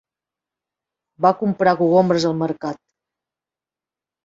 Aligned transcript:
Va 1.25 1.31
comprar 1.43 1.75
cogombres 1.83 2.27
al 2.31 2.35
mercat. 2.41 2.83